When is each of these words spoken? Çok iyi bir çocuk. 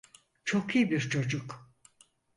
Çok 0.45 0.75
iyi 0.75 0.91
bir 0.91 0.99
çocuk. 1.09 1.69